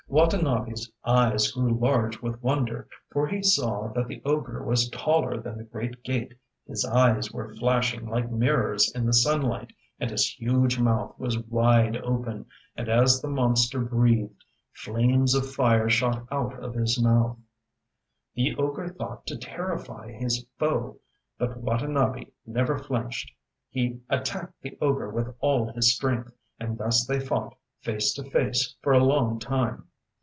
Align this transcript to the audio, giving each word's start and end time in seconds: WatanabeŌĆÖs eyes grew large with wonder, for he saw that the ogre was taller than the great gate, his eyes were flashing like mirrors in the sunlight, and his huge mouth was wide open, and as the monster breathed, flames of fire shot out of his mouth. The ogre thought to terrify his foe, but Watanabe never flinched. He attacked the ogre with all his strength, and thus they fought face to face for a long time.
WatanabeŌĆÖs 0.11 0.91
eyes 1.05 1.51
grew 1.53 1.73
large 1.73 2.21
with 2.21 2.43
wonder, 2.43 2.85
for 3.11 3.27
he 3.29 3.41
saw 3.41 3.87
that 3.95 4.09
the 4.09 4.21
ogre 4.25 4.61
was 4.61 4.89
taller 4.89 5.39
than 5.39 5.57
the 5.57 5.63
great 5.63 6.03
gate, 6.03 6.33
his 6.67 6.83
eyes 6.83 7.31
were 7.31 7.55
flashing 7.55 8.05
like 8.09 8.29
mirrors 8.29 8.91
in 8.93 9.05
the 9.05 9.13
sunlight, 9.13 9.71
and 10.01 10.11
his 10.11 10.27
huge 10.37 10.77
mouth 10.77 11.17
was 11.17 11.39
wide 11.45 11.95
open, 12.03 12.45
and 12.75 12.89
as 12.89 13.21
the 13.21 13.29
monster 13.29 13.79
breathed, 13.79 14.43
flames 14.73 15.33
of 15.33 15.49
fire 15.49 15.89
shot 15.89 16.25
out 16.29 16.61
of 16.61 16.73
his 16.75 17.01
mouth. 17.01 17.37
The 18.35 18.53
ogre 18.57 18.89
thought 18.89 19.25
to 19.27 19.37
terrify 19.37 20.11
his 20.11 20.45
foe, 20.59 20.97
but 21.37 21.55
Watanabe 21.55 22.25
never 22.45 22.77
flinched. 22.77 23.31
He 23.69 24.01
attacked 24.09 24.61
the 24.61 24.77
ogre 24.81 25.09
with 25.09 25.33
all 25.39 25.71
his 25.71 25.95
strength, 25.95 26.33
and 26.59 26.77
thus 26.77 27.05
they 27.07 27.21
fought 27.21 27.55
face 27.79 28.11
to 28.15 28.29
face 28.29 28.75
for 28.81 28.91
a 28.91 29.01
long 29.01 29.39
time. 29.39 29.87